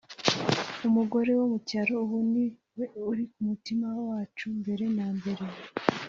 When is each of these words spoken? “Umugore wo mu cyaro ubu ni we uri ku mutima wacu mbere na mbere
“Umugore 0.87 1.31
wo 1.39 1.45
mu 1.51 1.59
cyaro 1.67 1.93
ubu 2.03 2.17
ni 2.31 2.45
we 2.77 2.85
uri 3.09 3.23
ku 3.31 3.39
mutima 3.49 3.85
wacu 4.09 4.45
mbere 4.59 4.83
na 4.97 5.07
mbere 5.17 5.43